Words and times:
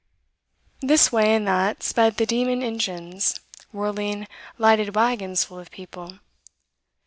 This 0.81 1.11
way 1.11 1.35
and 1.35 1.47
that 1.47 1.83
sped 1.83 2.17
the 2.17 2.25
demon 2.25 2.63
engines, 2.63 3.39
whirling 3.71 4.25
lighted 4.57 4.95
waggons 4.95 5.43
full 5.43 5.59
of 5.59 5.69
people. 5.69 6.13